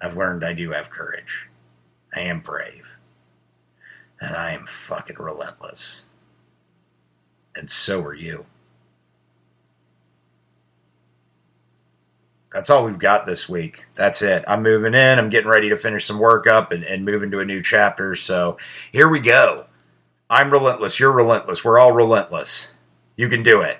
I've 0.00 0.16
learned 0.16 0.44
I 0.44 0.52
do 0.52 0.70
have 0.70 0.90
courage. 0.90 1.48
I 2.14 2.20
am 2.20 2.40
brave. 2.40 2.86
And 4.20 4.36
I 4.36 4.52
am 4.52 4.66
fucking 4.66 5.16
relentless. 5.18 6.06
And 7.56 7.68
so 7.68 8.00
are 8.02 8.14
you. 8.14 8.46
That's 12.54 12.70
all 12.70 12.84
we've 12.84 13.00
got 13.00 13.26
this 13.26 13.48
week. 13.48 13.84
That's 13.96 14.22
it. 14.22 14.44
I'm 14.46 14.62
moving 14.62 14.94
in. 14.94 15.18
I'm 15.18 15.28
getting 15.28 15.50
ready 15.50 15.70
to 15.70 15.76
finish 15.76 16.04
some 16.04 16.20
work 16.20 16.46
up 16.46 16.70
and, 16.70 16.84
and 16.84 17.04
move 17.04 17.24
into 17.24 17.40
a 17.40 17.44
new 17.44 17.60
chapter. 17.60 18.14
So 18.14 18.58
here 18.92 19.08
we 19.08 19.18
go. 19.18 19.66
I'm 20.30 20.52
relentless. 20.52 21.00
You're 21.00 21.10
relentless. 21.10 21.64
We're 21.64 21.80
all 21.80 21.90
relentless. 21.90 22.70
You 23.16 23.28
can 23.28 23.42
do 23.42 23.62
it. 23.62 23.78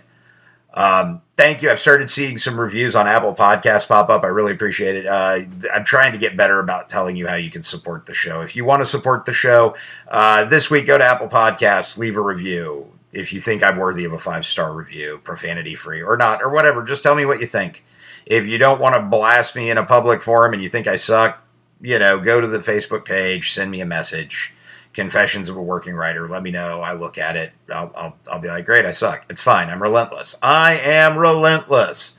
Um, 0.75 1.23
thank 1.37 1.63
you. 1.63 1.71
I've 1.71 1.79
started 1.79 2.11
seeing 2.11 2.37
some 2.37 2.59
reviews 2.59 2.97
on 2.97 3.07
Apple 3.07 3.33
Podcasts 3.33 3.87
pop 3.87 4.11
up. 4.11 4.25
I 4.25 4.27
really 4.27 4.51
appreciate 4.51 4.97
it. 4.97 5.07
Uh, 5.07 5.43
I'm 5.73 5.85
trying 5.85 6.11
to 6.11 6.19
get 6.19 6.37
better 6.37 6.59
about 6.59 6.89
telling 6.89 7.15
you 7.15 7.29
how 7.29 7.37
you 7.37 7.53
can 7.53 7.63
support 7.63 8.07
the 8.07 8.15
show. 8.15 8.41
If 8.41 8.57
you 8.57 8.65
want 8.65 8.81
to 8.81 8.85
support 8.85 9.25
the 9.25 9.33
show, 9.33 9.77
uh, 10.09 10.47
this 10.47 10.69
week 10.69 10.87
go 10.87 10.99
to 10.99 11.05
Apple 11.05 11.29
Podcasts, 11.29 11.97
leave 11.97 12.17
a 12.17 12.21
review. 12.21 12.91
If 13.15 13.33
you 13.33 13.41
think 13.41 13.63
I'm 13.63 13.77
worthy 13.77 14.05
of 14.05 14.13
a 14.13 14.19
five 14.19 14.45
star 14.47 14.73
review, 14.73 15.21
profanity 15.25 15.75
free 15.75 16.03
or 16.03 16.17
not, 16.17 16.43
or 16.43 16.51
whatever, 16.51 16.83
just 16.83 17.03
tell 17.03 17.15
me 17.15 17.25
what 17.25 17.41
you 17.41 17.47
think. 17.47 17.85
If 18.27 18.47
you 18.47 18.59
don't 18.59 18.81
want 18.81 18.95
to 18.95 19.03
blast 19.03 19.55
me 19.55 19.71
in 19.71 19.79
a 19.79 19.85
public 19.85 20.23
forum 20.23 20.55
and 20.55 20.63
you 20.63 20.69
think 20.69 20.87
I 20.87 20.97
suck, 20.97 21.43
you 21.81 21.99
know, 21.99 22.19
go 22.19 22.41
to 22.41 22.47
the 22.47 22.59
Facebook 22.59 23.05
page, 23.05 23.53
send 23.53 23.71
me 23.71 23.81
a 23.81 23.87
message 23.87 24.55
Confessions 24.95 25.49
of 25.49 25.57
a 25.57 25.63
Working 25.63 25.95
Writer. 25.95 26.29
Let 26.29 26.43
me 26.43 26.53
know. 26.53 26.81
I 26.81 26.93
look 26.93 27.19
at 27.19 27.37
it. 27.37 27.53
I'll, 27.71 27.93
I'll, 27.97 28.17
I'll 28.31 28.39
be 28.39 28.49
like, 28.49 28.65
great, 28.65 28.87
I 28.87 28.93
suck. 28.93 29.27
It's 29.29 29.43
fine. 29.43 29.69
I'm 29.69 29.83
relentless. 29.83 30.39
I 30.41 30.79
am 30.79 31.19
relentless. 31.19 32.17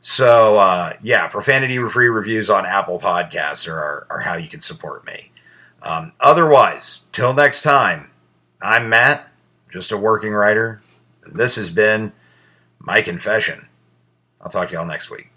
So, 0.00 0.56
uh, 0.56 0.92
yeah, 1.02 1.26
profanity 1.26 1.76
free 1.88 2.08
reviews 2.08 2.50
on 2.50 2.66
Apple 2.66 3.00
Podcasts 3.00 3.68
are, 3.68 4.06
are, 4.08 4.20
how 4.20 4.36
you 4.36 4.48
can 4.48 4.60
support 4.60 5.04
me. 5.04 5.32
Um, 5.82 6.12
otherwise, 6.20 7.00
till 7.10 7.34
next 7.34 7.62
time, 7.62 8.10
I'm 8.62 8.88
Matt, 8.88 9.28
just 9.74 9.90
a 9.90 9.96
working 9.98 10.32
writer. 10.32 10.80
This 11.26 11.56
has 11.56 11.68
been 11.68 12.12
my 12.78 13.02
confession. 13.02 13.66
I'll 14.40 14.48
talk 14.48 14.68
to 14.68 14.74
y'all 14.74 14.86
next 14.86 15.10
week. 15.10 15.30